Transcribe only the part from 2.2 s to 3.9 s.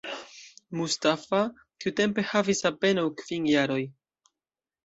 havis apenaŭ kvin jaroj.